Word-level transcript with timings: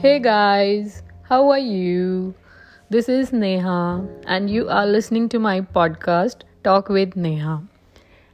Hey 0.00 0.18
guys, 0.18 1.02
how 1.28 1.50
are 1.50 1.58
you? 1.58 2.34
This 2.88 3.06
is 3.10 3.34
Neha, 3.34 4.02
and 4.26 4.48
you 4.48 4.66
are 4.70 4.86
listening 4.86 5.28
to 5.28 5.38
my 5.38 5.60
podcast, 5.60 6.44
Talk 6.64 6.88
with 6.88 7.16
Neha. 7.16 7.62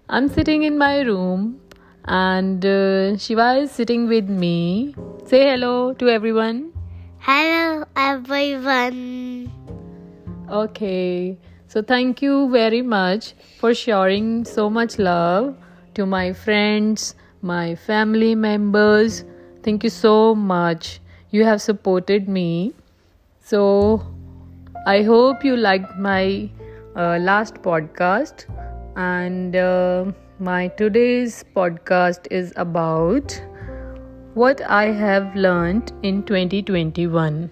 I'm 0.08 0.28
sitting 0.28 0.62
in 0.62 0.78
my 0.78 1.00
room, 1.00 1.60
and 2.04 2.64
uh, 2.64 3.16
Shiva 3.16 3.54
is 3.62 3.72
sitting 3.72 4.06
with 4.06 4.28
me. 4.28 4.94
Say 5.24 5.40
hello 5.50 5.92
to 5.94 6.08
everyone. 6.08 6.70
Hello, 7.18 7.84
everyone. 7.96 9.50
Okay, 10.48 11.36
so 11.66 11.82
thank 11.82 12.22
you 12.22 12.48
very 12.48 12.82
much 12.82 13.34
for 13.58 13.74
sharing 13.74 14.44
so 14.44 14.70
much 14.70 15.00
love 15.00 15.56
to 15.94 16.06
my 16.06 16.32
friends, 16.32 17.16
my 17.42 17.74
family 17.74 18.36
members. 18.36 19.24
Thank 19.64 19.82
you 19.82 19.90
so 19.90 20.32
much. 20.36 21.00
You 21.30 21.44
have 21.44 21.60
supported 21.60 22.28
me. 22.28 22.72
So, 23.40 24.02
I 24.86 25.02
hope 25.02 25.44
you 25.44 25.56
liked 25.56 25.98
my 25.98 26.48
uh, 26.94 27.18
last 27.20 27.56
podcast, 27.62 28.46
and 28.96 29.56
uh, 29.56 30.12
my 30.38 30.68
today's 30.68 31.44
podcast 31.56 32.28
is 32.30 32.52
about 32.56 33.42
what 34.34 34.60
I 34.60 34.84
have 34.92 35.34
learned 35.34 35.92
in 36.04 36.22
2021. 36.22 37.50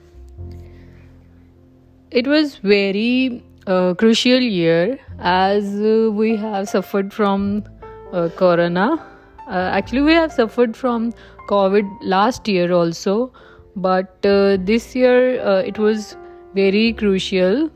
It 2.12 2.28
was 2.28 2.56
very 2.56 3.42
uh, 3.66 3.94
crucial 3.94 4.40
year 4.40 5.00
as 5.18 5.64
uh, 5.80 6.10
we 6.12 6.36
have 6.36 6.68
suffered 6.68 7.12
from 7.12 7.64
uh, 8.12 8.28
corona. 8.36 9.04
Uh, 9.48 9.70
actually, 9.72 10.02
we 10.02 10.12
have 10.12 10.32
suffered 10.32 10.76
from 10.76 11.12
COVID 11.48 11.84
last 12.02 12.46
year 12.46 12.72
also, 12.72 13.32
but 13.76 14.26
uh, 14.26 14.56
this 14.60 14.94
year 14.94 15.40
uh, 15.40 15.60
it 15.60 15.78
was 15.78 16.16
very 16.54 16.92
crucial. 16.92 17.70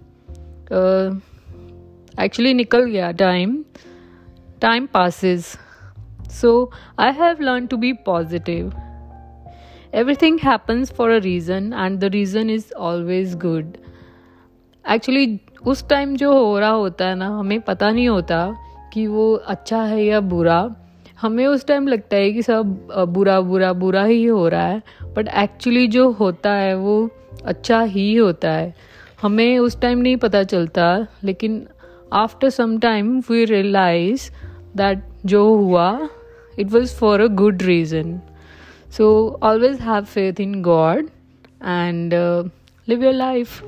Uh, 0.71 1.15
actually, 2.17 2.55
निकल 2.55 2.85
गया 2.91 3.17
time. 3.17 3.65
Time 4.61 4.89
passes. 4.89 5.57
So 6.29 6.71
I 6.99 7.11
have 7.13 7.41
learned 7.41 7.71
to 7.71 7.77
be 7.77 7.95
positive. 7.95 8.75
Everything 9.93 10.39
happens 10.39 10.91
for 10.91 11.11
a 11.11 11.21
reason, 11.21 11.73
and 11.73 12.01
the 12.01 12.11
reason 12.11 12.51
is 12.51 12.73
always 12.77 13.35
good. 13.35 13.79
Actually 14.91 15.41
उस 15.67 15.89
time 15.89 16.17
जो 16.17 16.33
हो 16.33 16.59
रहा 16.59 16.71
होता 16.71 17.07
है 17.09 17.15
ना 17.15 17.27
हमें 17.39 17.61
पता 17.61 17.91
नहीं 17.91 18.09
होता 18.09 18.57
कि 18.93 19.07
वो 19.07 19.33
अच्छा 19.55 19.83
है 19.83 20.05
या 20.05 20.21
बुरा 20.21 20.61
हमें 21.21 21.47
उस 21.47 21.67
टाइम 21.67 21.89
लगता 21.89 22.17
है 22.17 22.33
कि 22.33 22.43
सब 22.43 22.89
बुरा 23.09 23.41
बुरा 23.41 23.73
बुरा 23.73 24.05
ही 24.05 24.25
हो 24.25 24.49
रहा 24.49 24.67
है 24.67 24.83
बट 25.15 25.29
एक्चुअली 25.29 25.87
जो 25.89 26.11
होता 26.11 26.53
है 26.53 26.77
वो 26.77 27.11
अच्छा 27.45 27.81
ही 27.83 28.15
होता 28.15 28.51
है। 28.51 28.75
हमें 29.23 29.59
उस 29.59 29.81
टाइम 29.81 29.99
नहीं 29.99 30.17
पता 30.17 30.43
चलता, 30.43 31.07
लेकिन 31.25 31.67
after 32.13 32.51
some 32.51 32.79
time 32.79 33.19
we 33.31 33.45
realise 33.45 34.31
that 34.77 35.03
जो 35.27 35.55
हुआ 35.55 36.09
it 36.59 36.71
was 36.71 36.95
for 36.97 37.21
a 37.21 37.27
good 37.27 37.63
reason 37.63 38.21
so 38.97 39.09
always 39.43 39.81
have 39.81 40.05
faith 40.05 40.41
in 40.41 40.63
God 40.63 41.09
and 41.65 42.15
live 42.89 43.05
your 43.05 43.13
life 43.13 43.63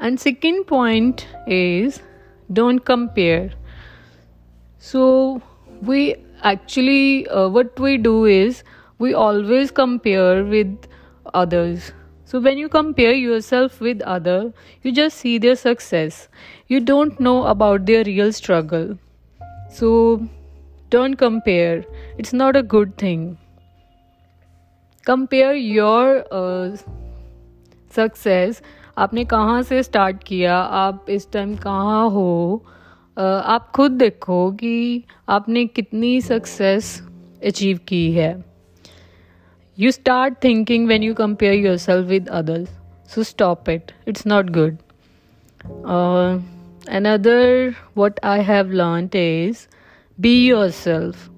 and 0.00 0.20
second 0.20 0.66
point 0.66 1.26
is, 1.46 1.98
don't 2.52 2.84
compare. 2.84 3.52
So 4.78 5.04
we 5.86 6.14
actually 6.42 7.26
uh, 7.28 7.48
what 7.48 7.78
we 7.80 7.96
do 7.98 8.24
is 8.26 8.62
we 8.98 9.12
always 9.14 9.70
compare 9.70 10.44
with 10.44 10.88
others 11.42 11.92
so 12.24 12.40
when 12.40 12.58
you 12.58 12.68
compare 12.68 13.12
yourself 13.12 13.80
with 13.80 14.02
other 14.16 14.38
you 14.82 14.92
just 14.92 15.18
see 15.24 15.36
their 15.38 15.56
success 15.56 16.28
you 16.68 16.80
don't 16.80 17.18
know 17.28 17.36
about 17.54 17.86
their 17.86 18.04
real 18.04 18.32
struggle 18.32 18.86
so 19.78 19.92
don't 20.90 21.16
compare 21.16 21.84
it's 22.18 22.32
not 22.32 22.56
a 22.56 22.62
good 22.76 22.96
thing 23.04 23.24
compare 25.06 25.54
your 25.54 26.24
uh, 26.32 26.76
success 27.96 28.60
आपने 28.98 29.24
कहाँ 29.30 29.62
से 29.68 29.82
start 29.82 30.22
किया 30.26 30.56
आप 30.82 31.06
इस 31.10 31.30
time 31.32 31.54
कहाँ 31.64 32.08
हो 32.10 32.26
अ, 32.64 32.70
आप 33.18 33.70
खुद 33.74 33.92
देखो 33.92 34.50
कि 34.52 35.04
आपने 35.28 35.66
कितनी 35.66 36.20
सक्सेस 36.20 36.86
अचीव 37.44 37.78
की 37.88 38.12
है। 38.12 38.44
You 39.78 39.90
start 39.90 40.34
thinking 40.44 40.88
when 40.88 41.02
you 41.02 41.14
compare 41.14 41.54
yourself 41.76 42.08
with 42.08 42.28
others 42.28 42.68
so 43.14 43.22
stop 43.22 43.68
it 43.68 43.92
it's 44.08 44.26
not 44.26 44.50
good 44.50 44.76
another 47.04 47.74
what 47.96 48.20
I 48.24 48.42
have 48.42 48.70
learn 48.72 49.08
is 49.14 49.66
be 50.20 50.34
yourself 50.70 51.30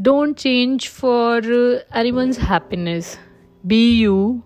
don't 0.00 0.36
change 0.36 0.88
for 0.88 1.52
anyone's 2.10 2.40
happiness 2.40 3.18
be 3.66 3.84
you 4.00 4.42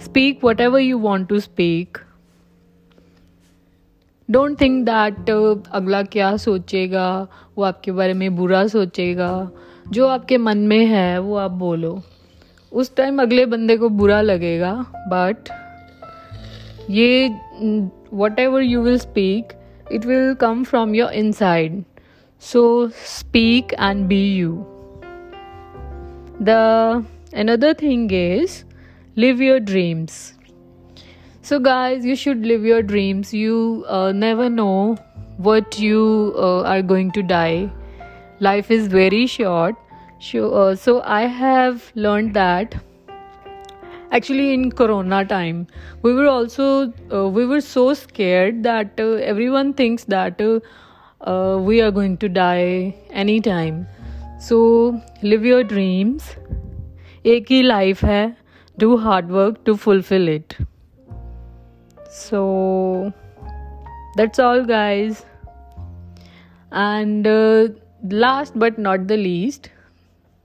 speak 0.00 0.44
whatever 0.60 0.80
you 0.80 0.98
want 0.98 1.28
to 1.28 1.38
speak 1.40 1.98
don't 4.30 4.60
think 4.60 4.84
that 4.84 5.30
अगला 5.72 6.02
क्या 6.02 6.36
सोचेगा? 6.36 7.26
वो 7.58 7.64
आपके 7.64 7.92
बारे 7.92 8.14
में 8.14 8.36
बुरा 8.36 8.66
सोचेगा। 8.66 9.50
जो 9.90 10.06
आपके 10.06 10.38
मन 10.38 10.58
में 10.58 10.86
है, 10.86 11.18
वो 11.18 11.36
आप 11.36 11.50
बोलो। 11.50 12.02
उस 12.72 12.96
टाइम 12.96 13.22
अगले 13.22 13.46
बंदे 13.46 13.76
को 13.76 13.88
बुरा 13.88 14.20
लगेगा 14.20 14.72
बट 14.94 15.36
ये 16.90 17.28
whatever 18.38 18.62
you 18.62 18.82
will 18.82 18.98
speak 18.98 19.48
it 19.92 20.06
will 20.06 20.34
come 20.34 20.64
from 20.64 20.94
your 20.94 21.10
inside 21.10 21.84
so 22.40 22.88
speak 22.88 23.72
and 23.72 24.06
be 24.06 24.36
you 24.36 24.66
the 26.42 27.04
another 27.34 27.82
thing 27.82 28.12
is 28.12 28.64
live 29.16 29.42
your 29.42 29.60
dreams. 29.60 30.35
So, 31.48 31.60
guys, 31.60 32.04
you 32.04 32.16
should 32.16 32.44
live 32.44 32.64
your 32.64 32.82
dreams. 32.82 33.32
You 33.32 33.84
uh, 33.86 34.10
never 34.10 34.48
know 34.50 34.96
what 35.36 35.78
you 35.78 36.34
uh, 36.36 36.62
are 36.62 36.82
going 36.82 37.12
to 37.12 37.22
die. 37.22 37.70
Life 38.40 38.68
is 38.68 38.88
very 38.88 39.28
short. 39.28 39.76
So, 40.18 40.50
uh, 40.62 40.74
so, 40.74 41.02
I 41.02 41.20
have 41.26 41.92
learned 41.94 42.34
that 42.34 42.74
actually 44.10 44.54
in 44.54 44.72
corona 44.72 45.24
time 45.24 45.66
we 46.02 46.12
were 46.14 46.26
also 46.26 46.92
uh, 47.12 47.28
we 47.28 47.46
were 47.46 47.60
so 47.60 47.92
scared 47.94 48.62
that 48.64 49.00
uh, 49.00 49.10
everyone 49.32 49.72
thinks 49.72 50.04
that 50.04 50.40
uh, 50.40 51.58
we 51.60 51.80
are 51.80 51.90
going 51.90 52.16
to 52.16 52.28
die 52.28 52.94
anytime 53.10 53.84
so 54.38 54.60
live 55.22 55.44
your 55.44 55.64
dreams 55.74 56.30
ek 57.34 57.50
life 57.74 58.06
hai 58.12 58.22
do 58.86 58.96
hard 59.08 59.36
work 59.40 59.62
to 59.64 59.76
fulfill 59.76 60.34
it 60.38 60.58
so 62.10 62.42
that's 64.16 64.40
all 64.40 64.64
guys 64.66 65.22
and 66.72 67.26
uh, 67.26 67.68
last 68.02 68.58
but 68.58 68.78
not 68.78 69.06
the 69.06 69.16
least 69.16 69.70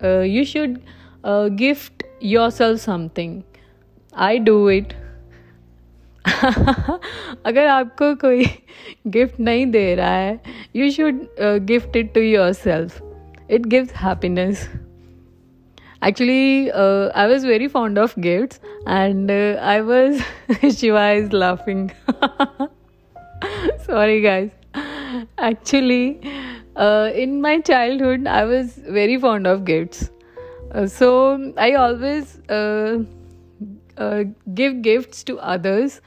uh, 0.01 0.19
you 0.19 0.45
should 0.45 0.81
uh, 1.23 1.49
gift 1.49 2.03
yourself 2.21 2.79
something 2.79 3.43
i 4.13 4.37
do 4.37 4.67
it 4.69 4.93
अगर 7.45 7.67
आपको 7.67 8.13
कोई 8.21 8.45
gift 9.07 9.39
नहीं 9.39 9.65
दे 9.71 9.83
रहा 9.95 10.09
है 10.09 10.39
you 10.75 10.89
should 10.91 11.19
gift 11.67 11.95
it 11.97 12.13
to 12.13 12.21
yourself 12.53 13.01
it 13.51 13.65
gives 13.65 13.93
happiness 13.97 14.69
actually 16.01 16.71
uh, 16.71 17.09
i 17.15 17.27
was 17.27 17.43
very 17.43 17.67
fond 17.67 17.97
of 17.97 18.15
gifts 18.19 18.59
and 18.87 19.31
uh, 19.31 19.57
i 19.61 19.81
was 19.81 20.21
shiva 20.77 21.11
is 21.11 21.31
laughing 21.33 21.91
sorry 23.85 24.21
guys 24.21 24.49
actually 25.37 26.19
uh, 26.75 27.09
in 27.13 27.41
my 27.41 27.59
childhood 27.59 28.27
i 28.27 28.43
was 28.45 28.79
very 29.01 29.17
fond 29.27 29.47
of 29.47 29.63
gifts 29.65 30.09
Uh, 30.79 30.87
so 30.87 31.07
i 31.57 31.73
always 31.73 32.29
uh, 32.57 32.99
uh, 33.97 34.23
give 34.59 34.81
gifts 34.81 35.23
to 35.29 35.33
others 35.53 35.97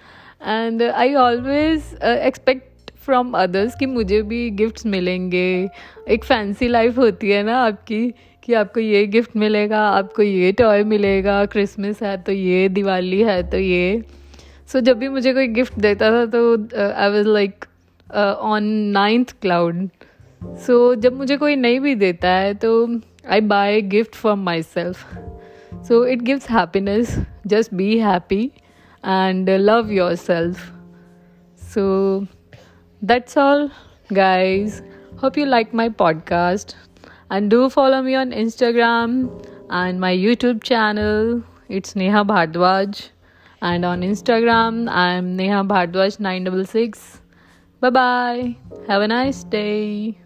and 0.41 0.83
i 0.83 1.13
always 1.25 1.91
uh, 2.01 2.17
expect 2.29 2.71
from 3.05 3.33
others 3.37 3.75
कि 3.79 3.87
मुझे 3.87 4.21
भी 4.23 4.39
gifts 4.51 4.87
मिलेंगे 4.87 5.49
एक 6.15 6.25
fancy 6.25 6.69
life 6.69 6.99
होती 6.99 7.31
है 7.31 7.43
ना 7.43 7.59
आपकी 7.65 8.01
कि 8.45 8.55
आपको 8.55 8.81
ये 8.81 9.07
गिफ्ट 9.07 9.37
मिलेगा 9.37 9.81
आपको 9.89 10.23
ये 10.23 10.53
टॉय 10.53 10.85
मिलेगा 10.85 11.45
क्रिसमस 11.47 12.03
है 12.03 12.23
तो 12.23 12.33
ये 12.33 12.69
दिवाली 12.69 13.21
है 13.23 13.51
तो 13.51 13.59
ये। 13.59 14.05
सो 14.67 14.79
so, 14.79 14.85
जब 14.85 14.99
भी 14.99 15.09
मुझे 15.09 15.35
कोई 15.35 15.49
गिफ्ट 15.49 15.75
देता 15.75 16.11
था 16.11 16.27
तो 16.27 16.57
I 16.93 17.11
was 17.11 17.29
like 17.29 17.65
on 18.41 18.65
ninth 18.93 19.35
cloud 19.43 19.89
so 20.45 20.95
जब 20.95 21.17
मुझे 21.17 21.37
कोई 21.37 21.57
नहीं 21.57 21.81
भी 21.81 21.95
देता 21.95 22.31
है 22.31 22.55
तो 22.55 23.01
I 23.31 23.41
buy 23.41 23.81
gift 23.81 24.15
for 24.15 24.35
myself 24.63 25.15
so 25.75 26.07
it 26.07 26.23
gives 26.23 26.51
happiness 26.51 27.19
just 27.47 27.75
be 27.75 27.99
happy 27.99 28.45
and 29.07 29.51
love 29.51 29.91
yourself 30.15 30.73
so 31.63 31.85
that's 33.05 33.39
all 33.39 33.71
guys 34.13 34.83
hope 35.23 35.39
you 35.39 35.45
like 35.45 35.75
my 35.75 35.89
podcast 35.89 36.77
And 37.35 37.51
do 37.51 37.69
follow 37.69 38.01
me 38.01 38.15
on 38.15 38.31
Instagram 38.31 39.45
and 39.69 39.99
my 40.01 40.13
YouTube 40.15 40.63
channel. 40.63 41.43
It's 41.69 41.97
Neha 41.97 42.25
Bhardwaj. 42.25 43.09
And 43.61 43.85
on 43.85 44.03
Instagram, 44.03 44.89
I'm 44.89 45.35
Neha 45.35 45.65
Bhardwaj966. 45.65 47.19
Bye 47.81 47.91
bye. 47.91 48.57
Have 48.87 49.03
a 49.03 49.09
nice 49.09 49.43
day. 49.43 50.17